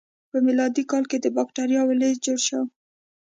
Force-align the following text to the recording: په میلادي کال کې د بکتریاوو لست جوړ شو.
په 0.31 0.37
میلادي 0.45 0.83
کال 0.91 1.03
کې 1.09 1.17
د 1.21 1.27
بکتریاوو 1.37 1.97
لست 2.01 2.19
جوړ 2.25 2.39
شو. 2.47 2.61